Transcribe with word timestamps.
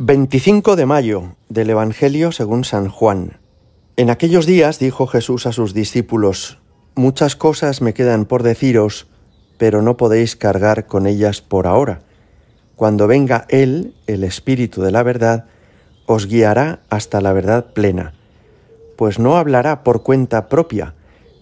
25 0.00 0.76
de 0.76 0.86
mayo 0.86 1.34
del 1.48 1.70
Evangelio 1.70 2.30
según 2.30 2.62
San 2.62 2.88
Juan. 2.88 3.38
En 3.96 4.10
aquellos 4.10 4.46
días 4.46 4.78
dijo 4.78 5.08
Jesús 5.08 5.44
a 5.44 5.52
sus 5.52 5.74
discípulos, 5.74 6.60
Muchas 6.94 7.34
cosas 7.34 7.82
me 7.82 7.94
quedan 7.94 8.24
por 8.24 8.44
deciros, 8.44 9.08
pero 9.58 9.82
no 9.82 9.96
podéis 9.96 10.36
cargar 10.36 10.86
con 10.86 11.08
ellas 11.08 11.40
por 11.40 11.66
ahora. 11.66 12.02
Cuando 12.76 13.08
venga 13.08 13.44
Él, 13.48 13.96
el 14.06 14.22
Espíritu 14.22 14.82
de 14.82 14.92
la 14.92 15.02
verdad, 15.02 15.46
os 16.06 16.28
guiará 16.28 16.78
hasta 16.90 17.20
la 17.20 17.32
verdad 17.32 17.72
plena, 17.72 18.14
pues 18.96 19.18
no 19.18 19.36
hablará 19.36 19.82
por 19.82 20.04
cuenta 20.04 20.48
propia, 20.48 20.94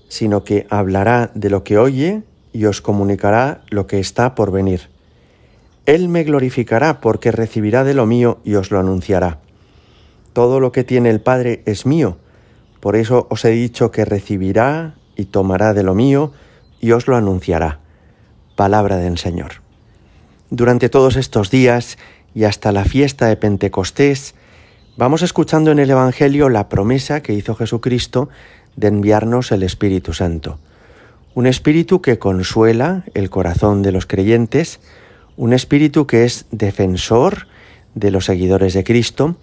sino 0.09 0.45
que 0.45 0.67
hablará 0.71 1.31
de 1.35 1.51
lo 1.51 1.63
que 1.63 1.77
oye 1.77 2.23
y 2.55 2.65
os 2.65 2.81
comunicará 2.81 3.65
lo 3.69 3.87
que 3.87 4.01
está 4.01 4.35
por 4.35 4.51
venir 4.51 4.96
él 5.87 6.09
me 6.09 6.25
glorificará 6.25 7.01
porque 7.01 7.33
recibirá 7.33 7.85
de 7.85 7.95
lo 7.95 8.07
mío 8.07 8.39
y 8.45 8.57
os 8.57 8.71
lo 8.71 8.79
anunciará. 8.79 9.39
Todo 10.33 10.61
lo 10.61 10.73
que 10.73 10.85
tiene 10.85 11.11
el 11.11 11.21
Padre 11.21 11.63
es 11.65 11.87
mío, 11.87 12.19
por 12.81 12.97
eso 12.97 13.27
os 13.31 13.45
he 13.45 13.51
dicho 13.51 13.91
que 13.91 14.05
recibirá 14.05 14.95
y 15.17 15.27
tomará 15.27 15.75
de 15.75 15.83
lo 15.83 15.95
mío 15.95 16.33
y 16.81 16.93
os 16.93 17.09
lo 17.09 17.17
anunciará. 17.17 17.81
Palabra 18.55 18.97
del 18.97 19.19
Señor. 19.19 19.55
Durante 20.51 20.89
todos 20.89 21.17
estos 21.17 21.51
días 21.51 21.99
y 22.35 22.45
hasta 22.45 22.71
la 22.71 22.85
fiesta 22.85 23.27
de 23.27 23.37
Pentecostés, 23.37 24.35
vamos 24.97 25.23
escuchando 25.23 25.73
en 25.73 25.79
el 25.79 25.91
Evangelio 25.91 26.49
la 26.49 26.69
promesa 26.69 27.23
que 27.23 27.33
hizo 27.33 27.55
Jesucristo 27.55 28.29
de 28.77 28.89
enviarnos 28.89 29.53
el 29.53 29.63
Espíritu 29.63 30.13
Santo. 30.13 30.59
Un 31.35 31.47
Espíritu 31.47 32.01
que 32.01 32.19
consuela 32.19 33.05
el 33.15 33.31
corazón 33.31 33.83
de 33.83 33.93
los 33.93 34.07
creyentes, 34.07 34.81
un 35.37 35.53
espíritu 35.53 36.07
que 36.07 36.25
es 36.25 36.47
defensor 36.51 37.47
de 37.95 38.11
los 38.11 38.27
seguidores 38.27 38.75
de 38.75 38.85
Cristo 38.85 39.37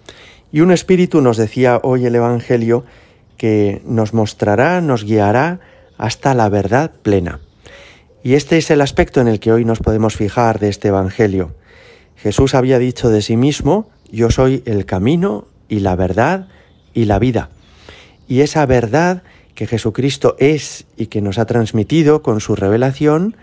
y 0.52 0.60
un 0.60 0.70
espíritu, 0.70 1.20
nos 1.20 1.36
decía 1.36 1.80
hoy 1.82 2.06
el 2.06 2.14
Evangelio, 2.14 2.84
que 3.36 3.82
nos 3.84 4.14
mostrará, 4.14 4.80
nos 4.80 5.04
guiará 5.04 5.58
hasta 5.98 6.34
la 6.34 6.48
verdad 6.48 6.92
plena. 7.02 7.40
Y 8.22 8.34
este 8.34 8.58
es 8.58 8.70
el 8.70 8.80
aspecto 8.80 9.20
en 9.20 9.28
el 9.28 9.40
que 9.40 9.52
hoy 9.52 9.64
nos 9.64 9.80
podemos 9.80 10.16
fijar 10.16 10.60
de 10.60 10.68
este 10.68 10.88
Evangelio. 10.88 11.54
Jesús 12.16 12.54
había 12.54 12.78
dicho 12.78 13.10
de 13.10 13.20
sí 13.20 13.36
mismo, 13.36 13.90
yo 14.10 14.30
soy 14.30 14.62
el 14.64 14.86
camino 14.86 15.46
y 15.68 15.80
la 15.80 15.96
verdad 15.96 16.48
y 16.94 17.06
la 17.06 17.18
vida. 17.18 17.50
Y 18.28 18.40
esa 18.40 18.64
verdad 18.64 19.24
que 19.54 19.66
Jesucristo 19.66 20.36
es 20.38 20.86
y 20.96 21.06
que 21.06 21.20
nos 21.20 21.38
ha 21.38 21.46
transmitido 21.46 22.22
con 22.22 22.40
su 22.40 22.54
revelación, 22.54 23.36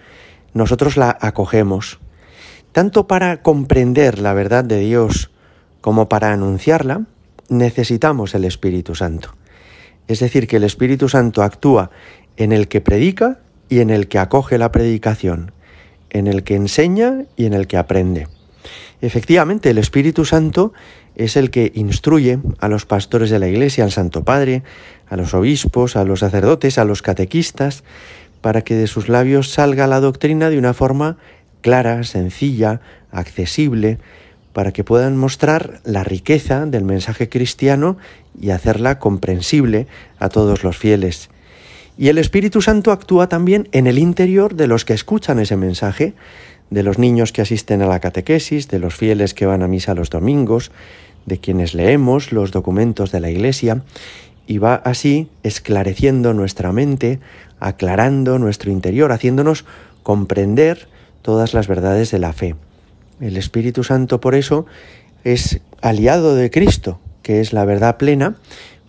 nosotros 0.53 0.97
la 0.97 1.17
acogemos, 1.19 1.99
tanto 2.71 3.07
para 3.07 3.41
comprender 3.41 4.19
la 4.19 4.33
verdad 4.33 4.63
de 4.63 4.79
Dios 4.79 5.31
como 5.81 6.09
para 6.09 6.31
anunciarla, 6.31 7.05
necesitamos 7.49 8.33
el 8.35 8.45
Espíritu 8.45 8.95
Santo. 8.95 9.35
Es 10.07 10.19
decir, 10.19 10.47
que 10.47 10.57
el 10.57 10.63
Espíritu 10.63 11.09
Santo 11.09 11.43
actúa 11.43 11.91
en 12.37 12.51
el 12.51 12.67
que 12.67 12.81
predica 12.81 13.39
y 13.69 13.79
en 13.79 13.89
el 13.89 14.07
que 14.07 14.19
acoge 14.19 14.57
la 14.57 14.71
predicación, 14.71 15.51
en 16.09 16.27
el 16.27 16.43
que 16.43 16.55
enseña 16.55 17.25
y 17.35 17.45
en 17.45 17.53
el 17.53 17.67
que 17.67 17.77
aprende. 17.77 18.27
Efectivamente, 19.01 19.69
el 19.69 19.77
Espíritu 19.77 20.25
Santo 20.25 20.73
es 21.15 21.35
el 21.35 21.49
que 21.49 21.71
instruye 21.75 22.39
a 22.59 22.67
los 22.67 22.85
pastores 22.85 23.29
de 23.29 23.39
la 23.39 23.47
Iglesia, 23.47 23.83
al 23.83 23.91
Santo 23.91 24.23
Padre, 24.23 24.63
a 25.09 25.17
los 25.17 25.33
obispos, 25.33 25.95
a 25.95 26.03
los 26.03 26.19
sacerdotes, 26.19 26.77
a 26.77 26.85
los 26.85 27.01
catequistas, 27.01 27.83
para 28.41 28.61
que 28.61 28.75
de 28.75 28.87
sus 28.87 29.09
labios 29.09 29.49
salga 29.51 29.87
la 29.87 29.99
doctrina 29.99 30.49
de 30.49 30.57
una 30.57 30.73
forma 30.73 31.17
clara, 31.61 32.03
sencilla, 32.03 32.81
accesible, 33.11 33.99
para 34.53 34.71
que 34.71 34.83
puedan 34.83 35.15
mostrar 35.17 35.79
la 35.85 36.03
riqueza 36.03 36.65
del 36.65 36.83
mensaje 36.83 37.29
cristiano 37.29 37.97
y 38.39 38.49
hacerla 38.49 38.99
comprensible 38.99 39.87
a 40.19 40.29
todos 40.29 40.63
los 40.63 40.77
fieles. 40.77 41.29
Y 41.97 42.09
el 42.09 42.17
Espíritu 42.17 42.61
Santo 42.61 42.91
actúa 42.91 43.29
también 43.29 43.69
en 43.71 43.87
el 43.87 43.97
interior 43.97 44.55
de 44.55 44.67
los 44.67 44.85
que 44.85 44.93
escuchan 44.93 45.39
ese 45.39 45.55
mensaje, 45.55 46.13
de 46.69 46.83
los 46.83 46.97
niños 46.97 47.31
que 47.31 47.41
asisten 47.41 47.81
a 47.81 47.87
la 47.87 47.99
catequesis, 47.99 48.67
de 48.69 48.79
los 48.79 48.95
fieles 48.95 49.33
que 49.33 49.45
van 49.45 49.61
a 49.61 49.67
misa 49.67 49.93
los 49.93 50.09
domingos, 50.09 50.71
de 51.25 51.37
quienes 51.37 51.73
leemos 51.73 52.31
los 52.31 52.51
documentos 52.51 53.11
de 53.11 53.19
la 53.19 53.29
Iglesia, 53.29 53.83
y 54.47 54.57
va 54.57 54.75
así 54.75 55.29
esclareciendo 55.43 56.33
nuestra 56.33 56.71
mente, 56.71 57.19
aclarando 57.59 58.39
nuestro 58.39 58.71
interior, 58.71 59.11
haciéndonos 59.11 59.65
comprender 60.01 60.87
todas 61.21 61.53
las 61.53 61.67
verdades 61.67 62.11
de 62.11 62.19
la 62.19 62.33
fe. 62.33 62.55
El 63.19 63.37
Espíritu 63.37 63.83
Santo 63.83 64.19
por 64.19 64.35
eso 64.35 64.65
es 65.23 65.61
aliado 65.81 66.35
de 66.35 66.49
Cristo, 66.49 66.99
que 67.23 67.41
es 67.41 67.53
la 67.53 67.65
verdad 67.65 67.97
plena, 67.97 68.35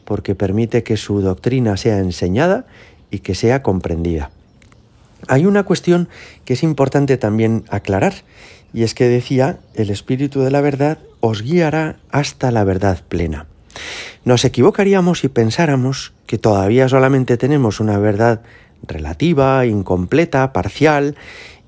porque 0.04 0.34
permite 0.34 0.82
que 0.82 0.97
su 0.97 1.20
doctrina 1.20 1.76
sea 1.76 1.98
enseñada 1.98 2.66
y 3.10 3.20
que 3.20 3.34
sea 3.34 3.62
comprendida. 3.62 4.31
Hay 5.28 5.47
una 5.47 5.62
cuestión 5.62 6.09
que 6.44 6.54
es 6.54 6.62
importante 6.62 7.16
también 7.16 7.65
aclarar, 7.69 8.15
y 8.75 8.82
es 8.82 8.94
que 8.94 9.09
decía, 9.09 9.59
el 9.75 9.91
Espíritu 9.91 10.41
de 10.41 10.50
la 10.50 10.60
verdad 10.60 10.99
os 11.20 11.43
guiará 11.43 11.97
hasta 12.10 12.50
la 12.50 12.64
verdad 12.64 13.03
plena. 13.09 13.47
Nos 14.25 14.44
equivocaríamos 14.44 15.20
si 15.20 15.28
pensáramos 15.28 16.12
que 16.26 16.38
todavía 16.38 16.88
solamente 16.88 17.37
tenemos 17.37 17.81
una 17.81 17.99
verdad 17.99 18.43
relativa, 18.87 19.64
incompleta, 19.66 20.53
parcial, 20.53 21.16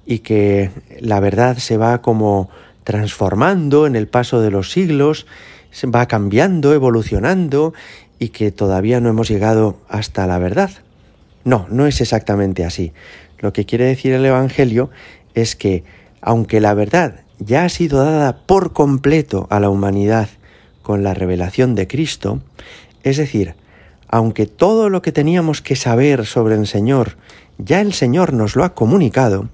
y 0.06 0.20
que 0.20 0.70
la 1.00 1.20
verdad 1.20 1.59
se 1.59 1.76
va 1.76 2.03
como 2.03 2.50
transformando 2.84 3.87
en 3.87 3.97
el 3.97 4.09
paso 4.09 4.41
de 4.41 4.50
los 4.50 4.70
siglos, 4.70 5.26
se 5.70 5.87
va 5.87 6.06
cambiando, 6.06 6.75
evolucionando 6.75 7.72
y 8.19 8.28
que 8.28 8.53
todavía 8.53 9.00
no 9.00 9.09
hemos 9.09 9.28
llegado 9.28 9.78
hasta 9.88 10.26
la 10.26 10.38
verdad. 10.38 10.70
No, 11.44 11.66
no 11.70 11.87
es 11.87 12.00
exactamente 12.00 12.65
así. 12.65 12.92
Lo 13.38 13.53
que 13.53 13.65
quiere 13.65 13.84
decir 13.84 14.12
el 14.12 14.25
Evangelio 14.25 14.91
es 15.34 15.56
que 15.56 15.84
aunque 16.21 16.60
la 16.60 16.75
verdad 16.75 17.21
ya 17.38 17.65
ha 17.65 17.69
sido 17.69 18.04
dada 18.04 18.38
por 18.47 18.72
completo 18.72 19.47
a 19.50 19.60
la 19.60 19.69
humanidad 19.69 20.28
con 20.82 21.03
la 21.03 21.15
revelación 21.15 21.75
de 21.75 21.86
Cristo, 21.86 22.41
es 23.03 23.16
decir, 23.16 23.54
aunque 24.09 24.47
todo 24.47 24.91
lo 24.91 25.03
que 25.03 25.12
teníamos 25.12 25.60
que 25.60 25.76
saber 25.76 26.25
sobre 26.25 26.54
el 26.54 26.66
Señor 26.66 27.16
ya 27.59 27.81
el 27.81 27.92
Señor 27.92 28.32
nos 28.32 28.56
lo 28.56 28.65
ha 28.65 28.75
comunicado, 28.75 29.48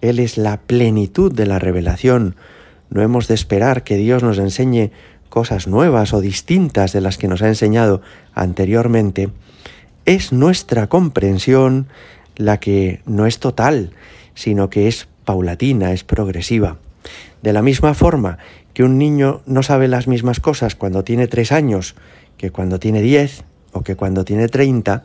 él 0.00 0.18
es 0.18 0.36
la 0.36 0.58
plenitud 0.58 1.32
de 1.32 1.46
la 1.46 1.58
revelación. 1.58 2.36
No 2.88 3.02
hemos 3.02 3.28
de 3.28 3.34
esperar 3.34 3.84
que 3.84 3.96
Dios 3.96 4.22
nos 4.22 4.38
enseñe 4.38 4.90
cosas 5.28 5.68
nuevas 5.68 6.12
o 6.12 6.20
distintas 6.20 6.92
de 6.92 7.00
las 7.00 7.18
que 7.18 7.28
nos 7.28 7.42
ha 7.42 7.48
enseñado 7.48 8.02
anteriormente. 8.34 9.30
Es 10.04 10.32
nuestra 10.32 10.88
comprensión 10.88 11.86
la 12.36 12.58
que 12.58 13.00
no 13.06 13.26
es 13.26 13.38
total, 13.38 13.92
sino 14.34 14.70
que 14.70 14.88
es 14.88 15.08
paulatina, 15.24 15.92
es 15.92 16.04
progresiva. 16.04 16.78
De 17.42 17.52
la 17.52 17.62
misma 17.62 17.94
forma 17.94 18.38
que 18.74 18.82
un 18.82 18.98
niño 18.98 19.42
no 19.46 19.62
sabe 19.62 19.88
las 19.88 20.08
mismas 20.08 20.40
cosas 20.40 20.74
cuando 20.74 21.04
tiene 21.04 21.26
tres 21.26 21.52
años 21.52 21.94
que 22.36 22.50
cuando 22.50 22.80
tiene 22.80 23.02
diez 23.02 23.44
o 23.72 23.82
que 23.82 23.96
cuando 23.96 24.24
tiene 24.24 24.48
treinta, 24.48 25.04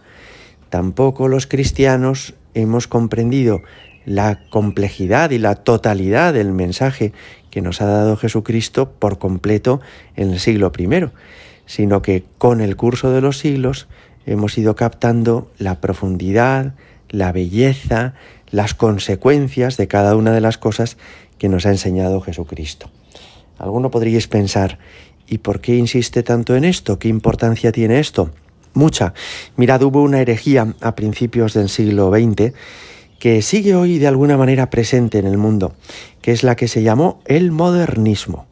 tampoco 0.69 1.27
los 1.27 1.47
cristianos 1.47 2.33
hemos 2.53 2.87
comprendido 2.87 3.61
la 4.05 4.39
complejidad 4.49 5.31
y 5.31 5.39
la 5.39 5.55
totalidad 5.55 6.33
del 6.33 6.51
mensaje 6.51 7.11
que 7.49 7.61
nos 7.61 7.81
ha 7.81 7.85
dado 7.85 8.17
Jesucristo 8.17 8.91
por 8.91 9.17
completo 9.17 9.81
en 10.15 10.31
el 10.31 10.39
siglo 10.39 10.71
I, 10.77 11.09
sino 11.65 12.01
que 12.01 12.23
con 12.37 12.61
el 12.61 12.75
curso 12.75 13.11
de 13.11 13.21
los 13.21 13.39
siglos 13.39 13.87
hemos 14.25 14.57
ido 14.57 14.75
captando 14.75 15.51
la 15.57 15.81
profundidad, 15.81 16.75
la 17.09 17.31
belleza, 17.31 18.13
las 18.51 18.73
consecuencias 18.73 19.77
de 19.77 19.87
cada 19.87 20.15
una 20.15 20.31
de 20.31 20.41
las 20.41 20.57
cosas 20.57 20.97
que 21.37 21.49
nos 21.49 21.65
ha 21.65 21.71
enseñado 21.71 22.21
Jesucristo. 22.21 22.89
Alguno 23.57 23.89
podríais 23.89 24.27
pensar, 24.27 24.79
¿y 25.27 25.39
por 25.39 25.61
qué 25.61 25.75
insiste 25.75 26.23
tanto 26.23 26.55
en 26.55 26.65
esto? 26.65 26.99
¿Qué 26.99 27.07
importancia 27.07 27.71
tiene 27.71 27.99
esto? 27.99 28.31
Mucha. 28.73 29.13
Mirad, 29.55 29.81
hubo 29.83 30.01
una 30.01 30.19
herejía 30.19 30.75
a 30.81 30.95
principios 30.95 31.53
del 31.53 31.69
siglo 31.69 32.11
XX 32.11 32.53
que 33.19 33.41
sigue 33.41 33.75
hoy 33.75 33.97
de 33.97 34.07
alguna 34.07 34.37
manera 34.37 34.69
presente 34.69 35.19
en 35.19 35.27
el 35.27 35.37
mundo, 35.37 35.73
que 36.21 36.31
es 36.31 36.43
la 36.43 36.55
que 36.55 36.67
se 36.67 36.83
llamó 36.83 37.21
el 37.25 37.51
modernismo. 37.51 38.45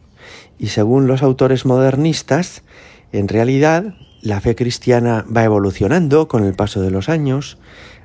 Y 0.57 0.67
según 0.67 1.07
los 1.07 1.23
autores 1.23 1.65
modernistas, 1.65 2.63
en 3.11 3.27
realidad 3.27 3.95
la 4.21 4.39
fe 4.39 4.55
cristiana 4.55 5.25
va 5.35 5.43
evolucionando 5.43 6.27
con 6.27 6.43
el 6.43 6.53
paso 6.53 6.81
de 6.81 6.91
los 6.91 7.09
años, 7.09 7.57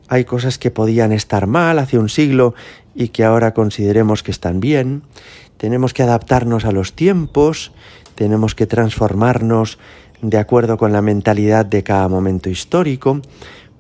hay 0.09 0.25
cosas 0.25 0.59
que 0.59 0.71
podían 0.71 1.13
estar 1.13 1.47
mal 1.47 1.79
hace 1.79 1.99
un 1.99 2.09
siglo 2.09 2.55
y 2.95 3.09
que 3.09 3.25
ahora 3.25 3.55
consideremos 3.55 4.23
que 4.23 4.31
están 4.31 4.59
bien, 4.59 5.03
tenemos 5.59 5.93
que 5.93 6.03
adaptarnos 6.03 6.65
a 6.65 6.73
los 6.73 6.95
tiempos, 6.95 7.73
tenemos 8.15 8.55
que 8.55 8.67
transformarnos 8.67 9.79
de 10.23 10.39
acuerdo 10.39 10.79
con 10.79 10.93
la 10.93 11.03
mentalidad 11.03 11.67
de 11.67 11.83
cada 11.85 12.09
momento 12.09 12.51
histórico, 12.51 13.21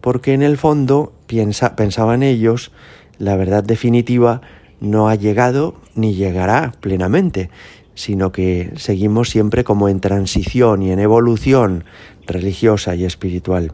porque 0.00 0.34
en 0.34 0.42
el 0.42 0.58
fondo, 0.58 1.12
piensa, 1.28 1.76
pensaban 1.76 2.24
ellos, 2.24 2.72
la 3.18 3.36
verdad 3.36 3.62
definitiva 3.62 4.40
no 4.80 5.08
ha 5.08 5.14
llegado 5.14 5.76
ni 5.94 6.14
llegará 6.14 6.72
plenamente, 6.80 7.50
sino 7.94 8.32
que 8.32 8.72
seguimos 8.76 9.28
siempre 9.28 9.62
como 9.62 9.88
en 9.88 10.00
transición 10.00 10.82
y 10.82 10.90
en 10.90 10.98
evolución 10.98 11.84
religiosa 12.26 12.94
y 12.94 13.04
espiritual. 13.04 13.72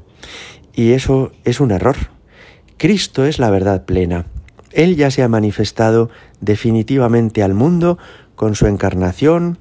Y 0.75 0.93
eso 0.93 1.33
es 1.45 1.61
un 1.61 1.71
error. 1.71 1.97
Cristo 2.77 3.25
es 3.25 3.39
la 3.39 3.51
verdad 3.51 3.85
plena. 3.85 4.27
Él 4.73 4.97
ya 4.97 5.11
se 5.11 5.23
ha 5.23 5.29
manifestado 5.29 6.11
definitivamente 6.41 7.43
al 7.43 7.55
mundo 7.55 7.99
con 8.35 8.55
su 8.55 8.67
encarnación, 8.67 9.59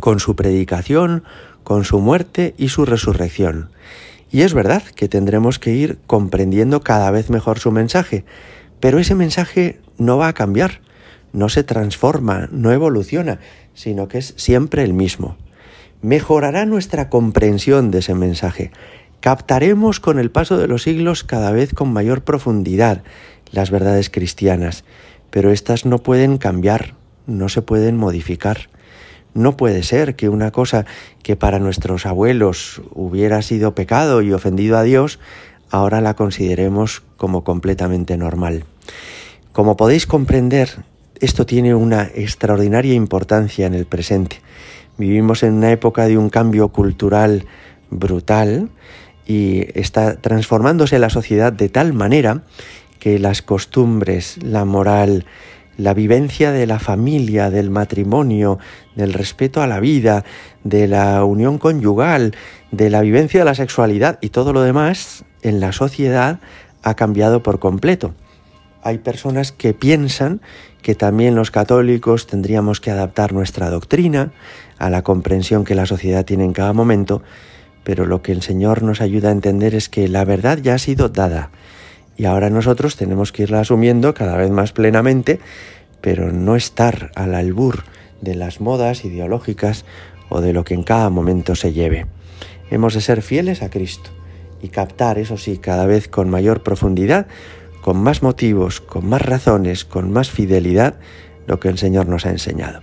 con 0.00 0.20
su 0.20 0.36
predicación, 0.36 1.24
con 1.64 1.84
su 1.84 1.98
muerte 1.98 2.54
y 2.56 2.68
su 2.68 2.84
resurrección. 2.86 3.70
Y 4.30 4.42
es 4.42 4.54
verdad 4.54 4.82
que 4.82 5.08
tendremos 5.08 5.58
que 5.58 5.74
ir 5.74 5.98
comprendiendo 6.06 6.82
cada 6.82 7.10
vez 7.10 7.30
mejor 7.30 7.58
su 7.58 7.72
mensaje, 7.72 8.24
pero 8.80 8.98
ese 8.98 9.14
mensaje 9.14 9.80
no 9.96 10.18
va 10.18 10.28
a 10.28 10.34
cambiar, 10.34 10.80
no 11.32 11.48
se 11.48 11.64
transforma, 11.64 12.48
no 12.52 12.72
evoluciona, 12.72 13.40
sino 13.74 14.08
que 14.08 14.18
es 14.18 14.34
siempre 14.36 14.84
el 14.84 14.92
mismo. 14.92 15.36
Mejorará 16.02 16.66
nuestra 16.66 17.08
comprensión 17.08 17.90
de 17.90 17.98
ese 18.00 18.14
mensaje. 18.14 18.70
Captaremos 19.20 19.98
con 19.98 20.18
el 20.18 20.30
paso 20.30 20.58
de 20.58 20.68
los 20.68 20.82
siglos 20.82 21.24
cada 21.24 21.50
vez 21.50 21.74
con 21.74 21.92
mayor 21.92 22.22
profundidad 22.22 23.02
las 23.50 23.70
verdades 23.70 24.10
cristianas, 24.10 24.84
pero 25.30 25.50
éstas 25.50 25.86
no 25.86 25.98
pueden 25.98 26.38
cambiar, 26.38 26.94
no 27.26 27.48
se 27.48 27.62
pueden 27.62 27.96
modificar. 27.96 28.68
No 29.34 29.56
puede 29.56 29.82
ser 29.82 30.16
que 30.16 30.28
una 30.28 30.50
cosa 30.50 30.86
que 31.22 31.36
para 31.36 31.58
nuestros 31.58 32.06
abuelos 32.06 32.82
hubiera 32.94 33.42
sido 33.42 33.74
pecado 33.74 34.22
y 34.22 34.32
ofendido 34.32 34.78
a 34.78 34.82
Dios, 34.82 35.18
ahora 35.70 36.00
la 36.00 36.14
consideremos 36.14 37.02
como 37.16 37.44
completamente 37.44 38.16
normal. 38.16 38.64
Como 39.52 39.76
podéis 39.76 40.06
comprender, 40.06 40.84
esto 41.20 41.46
tiene 41.46 41.74
una 41.74 42.04
extraordinaria 42.04 42.94
importancia 42.94 43.66
en 43.66 43.74
el 43.74 43.86
presente. 43.86 44.40
Vivimos 44.96 45.42
en 45.42 45.54
una 45.54 45.70
época 45.70 46.06
de 46.06 46.18
un 46.18 46.30
cambio 46.30 46.68
cultural 46.68 47.46
brutal 47.90 48.70
y 49.26 49.66
está 49.78 50.16
transformándose 50.16 50.98
la 50.98 51.10
sociedad 51.10 51.52
de 51.52 51.68
tal 51.68 51.92
manera 51.92 52.42
que 52.98 53.18
las 53.18 53.42
costumbres, 53.42 54.38
la 54.42 54.64
moral, 54.64 55.26
la 55.78 55.94
vivencia 55.94 56.50
de 56.52 56.66
la 56.66 56.80
familia, 56.80 57.50
del 57.50 57.70
matrimonio, 57.70 58.58
del 58.96 59.14
respeto 59.14 59.62
a 59.62 59.66
la 59.66 59.80
vida, 59.80 60.24
de 60.64 60.88
la 60.88 61.24
unión 61.24 61.56
conyugal, 61.56 62.34
de 62.72 62.90
la 62.90 63.00
vivencia 63.00 63.40
de 63.40 63.44
la 63.46 63.54
sexualidad 63.54 64.18
y 64.20 64.28
todo 64.28 64.52
lo 64.52 64.60
demás 64.60 65.24
en 65.42 65.60
la 65.60 65.72
sociedad 65.72 66.40
ha 66.82 66.94
cambiado 66.94 67.42
por 67.44 67.60
completo. 67.60 68.12
Hay 68.82 68.98
personas 68.98 69.52
que 69.52 69.72
piensan 69.72 70.40
que 70.82 70.96
también 70.96 71.36
los 71.36 71.50
católicos 71.52 72.26
tendríamos 72.26 72.80
que 72.80 72.90
adaptar 72.90 73.32
nuestra 73.32 73.70
doctrina 73.70 74.32
a 74.78 74.90
la 74.90 75.02
comprensión 75.02 75.64
que 75.64 75.76
la 75.76 75.86
sociedad 75.86 76.24
tiene 76.24 76.44
en 76.44 76.52
cada 76.52 76.72
momento, 76.72 77.22
pero 77.84 78.04
lo 78.04 78.20
que 78.20 78.32
el 78.32 78.42
Señor 78.42 78.82
nos 78.82 79.00
ayuda 79.00 79.28
a 79.28 79.32
entender 79.32 79.76
es 79.76 79.88
que 79.88 80.08
la 80.08 80.24
verdad 80.24 80.58
ya 80.58 80.74
ha 80.74 80.78
sido 80.78 81.08
dada 81.08 81.50
y 82.18 82.24
ahora 82.24 82.50
nosotros 82.50 82.96
tenemos 82.96 83.30
que 83.30 83.44
irla 83.44 83.60
asumiendo 83.60 84.12
cada 84.12 84.36
vez 84.36 84.50
más 84.50 84.72
plenamente, 84.72 85.38
pero 86.00 86.32
no 86.32 86.56
estar 86.56 87.12
al 87.14 87.34
albur 87.34 87.84
de 88.20 88.34
las 88.34 88.60
modas 88.60 89.04
ideológicas 89.04 89.84
o 90.28 90.40
de 90.40 90.52
lo 90.52 90.64
que 90.64 90.74
en 90.74 90.82
cada 90.82 91.08
momento 91.10 91.54
se 91.54 91.72
lleve. 91.72 92.06
Hemos 92.70 92.94
de 92.94 93.00
ser 93.00 93.22
fieles 93.22 93.62
a 93.62 93.70
Cristo 93.70 94.10
y 94.60 94.68
captar, 94.68 95.18
eso 95.18 95.36
sí, 95.36 95.58
cada 95.58 95.86
vez 95.86 96.08
con 96.08 96.28
mayor 96.28 96.64
profundidad, 96.64 97.28
con 97.82 98.02
más 98.02 98.24
motivos, 98.24 98.80
con 98.80 99.08
más 99.08 99.22
razones, 99.22 99.84
con 99.84 100.10
más 100.10 100.28
fidelidad, 100.28 100.96
lo 101.46 101.60
que 101.60 101.68
el 101.68 101.78
Señor 101.78 102.08
nos 102.08 102.26
ha 102.26 102.30
enseñado. 102.30 102.80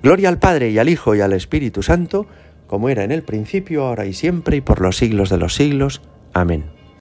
Gloria 0.00 0.28
al 0.28 0.38
Padre 0.38 0.70
y 0.70 0.78
al 0.78 0.88
Hijo 0.88 1.16
y 1.16 1.20
al 1.20 1.32
Espíritu 1.32 1.82
Santo, 1.82 2.26
como 2.68 2.88
era 2.88 3.02
en 3.02 3.10
el 3.10 3.22
principio, 3.22 3.84
ahora 3.84 4.06
y 4.06 4.12
siempre, 4.12 4.58
y 4.58 4.60
por 4.60 4.80
los 4.80 4.96
siglos 4.96 5.28
de 5.28 5.38
los 5.38 5.54
siglos. 5.56 6.02
Amén. 6.32 6.75